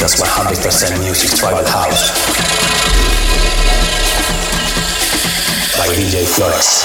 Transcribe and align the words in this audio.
just 0.00 0.16
100% 0.24 0.98
music 1.00 1.28
tribal 1.38 1.62
house 1.68 2.08
by 5.76 5.86
DJ 5.88 6.26
Flores. 6.26 6.80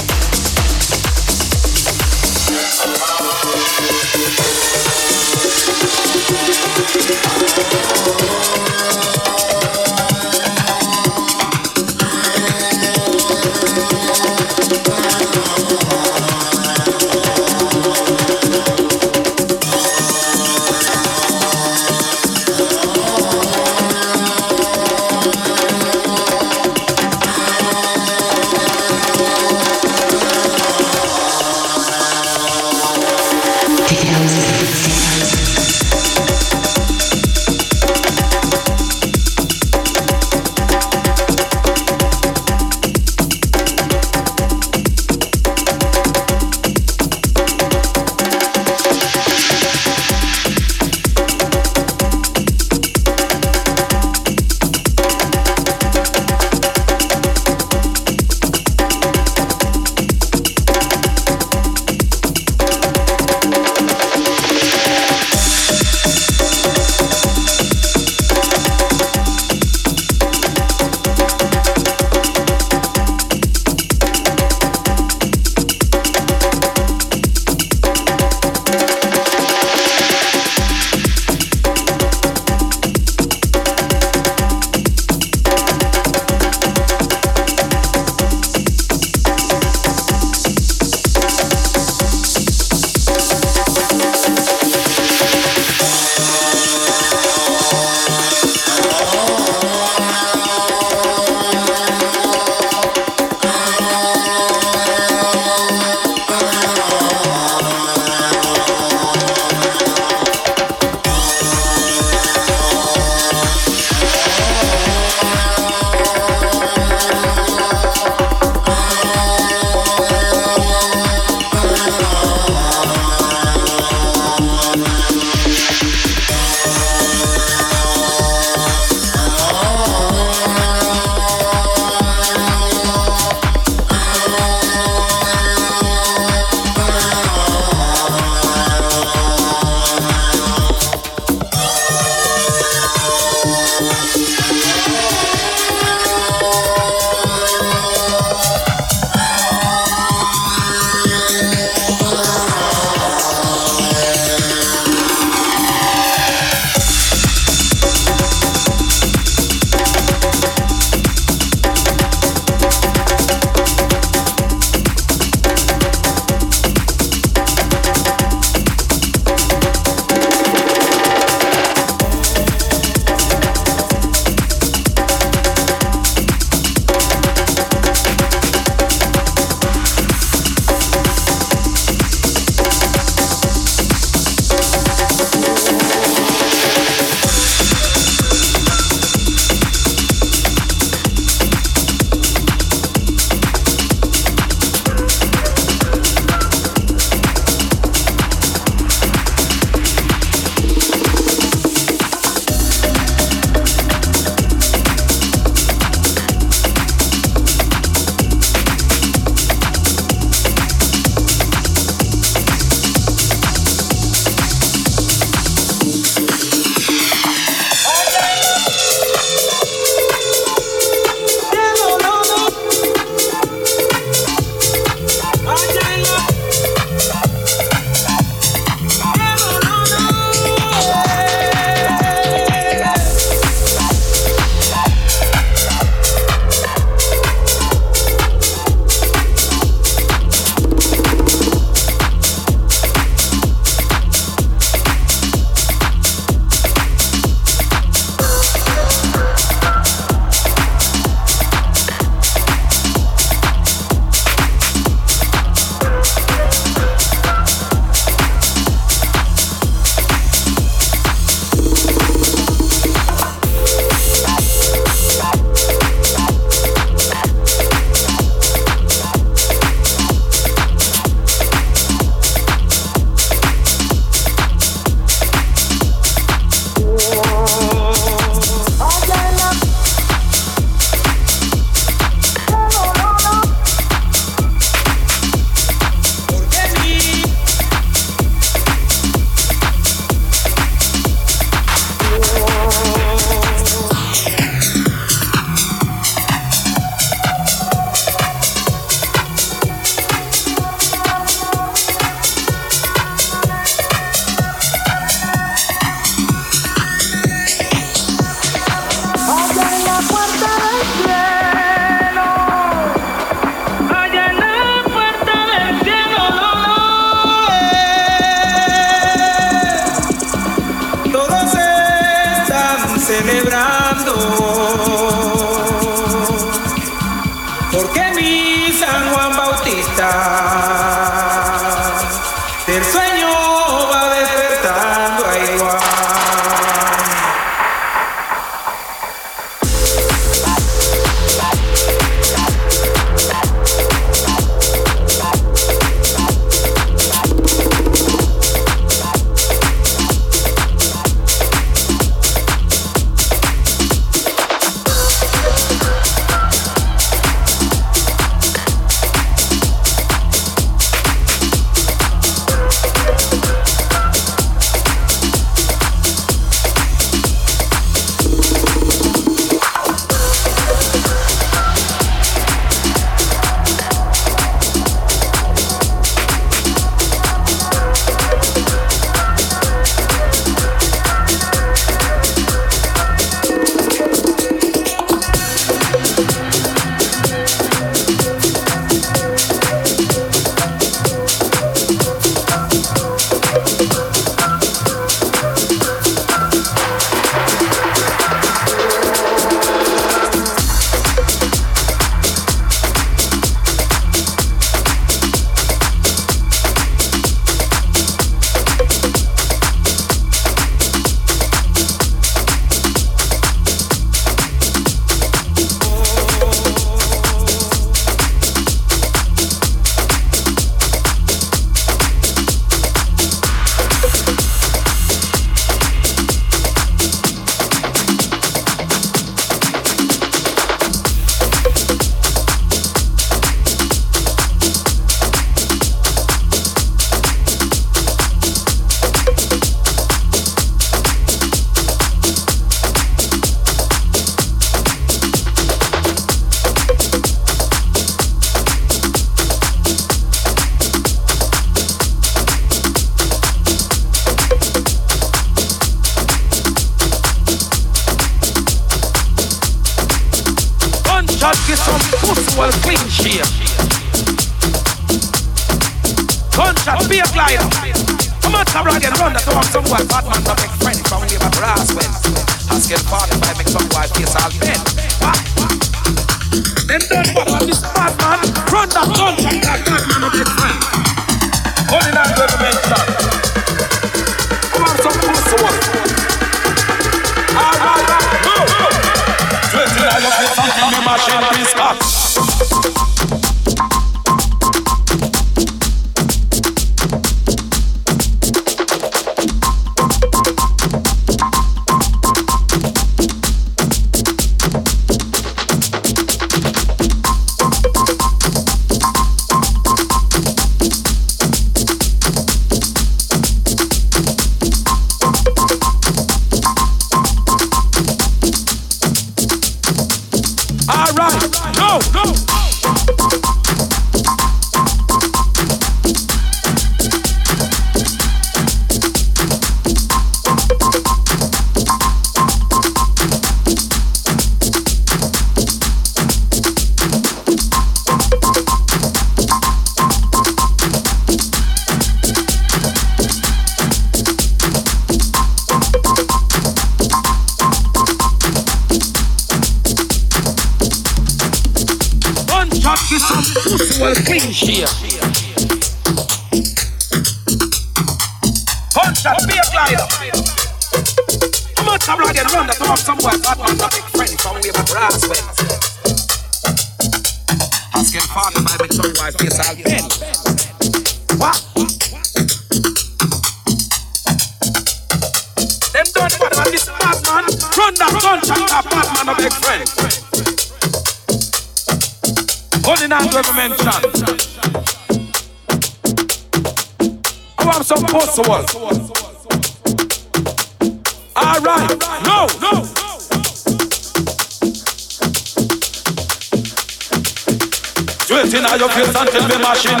machine 599.68 600.00